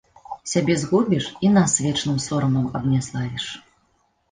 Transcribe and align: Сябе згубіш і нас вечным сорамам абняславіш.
Сябе 0.53 0.77
згубіш 0.83 1.27
і 1.49 1.51
нас 1.59 1.77
вечным 1.87 2.17
сорамам 2.27 2.67
абняславіш. 2.81 3.49